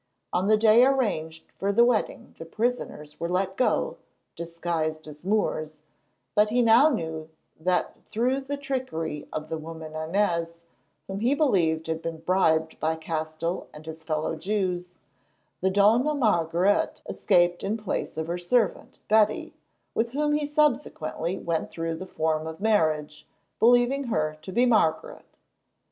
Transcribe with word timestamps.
On 0.33 0.47
the 0.47 0.57
day 0.57 0.83
arranged 0.83 1.51
for 1.59 1.71
the 1.71 1.85
wedding 1.85 2.33
the 2.39 2.45
prisoners 2.45 3.19
were 3.19 3.29
let 3.29 3.55
go, 3.55 3.97
disguised 4.35 5.07
as 5.07 5.23
Moors, 5.23 5.83
but 6.33 6.49
he 6.49 6.63
now 6.63 6.89
knew 6.89 7.29
that 7.59 8.03
through 8.03 8.39
the 8.39 8.57
trickery 8.57 9.27
of 9.31 9.49
the 9.49 9.59
woman 9.59 9.93
Inez, 9.95 10.59
whom 11.05 11.19
he 11.19 11.35
believed 11.35 11.85
had 11.85 12.01
been 12.01 12.17
bribed 12.17 12.79
by 12.79 12.95
Castell 12.95 13.67
and 13.75 13.85
his 13.85 14.03
fellow 14.03 14.35
Jews, 14.35 14.97
the 15.59 15.69
Dona 15.69 16.15
Margaret 16.15 17.03
escaped 17.07 17.63
in 17.63 17.77
place 17.77 18.17
of 18.17 18.25
her 18.25 18.39
servant, 18.39 18.97
Betty, 19.07 19.53
with 19.93 20.13
whom 20.13 20.33
he 20.33 20.47
subsequently 20.47 21.37
went 21.37 21.69
through 21.69 21.93
the 21.97 22.07
form 22.07 22.47
of 22.47 22.59
marriage, 22.59 23.27
believing 23.59 24.05
her 24.05 24.35
to 24.41 24.51
be 24.51 24.65
Margaret. 24.65 25.27